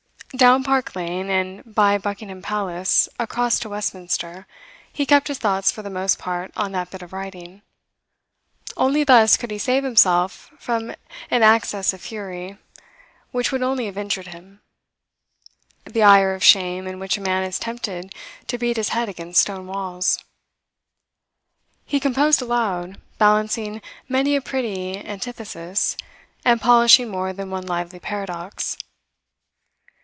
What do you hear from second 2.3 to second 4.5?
Palace across to Westminster,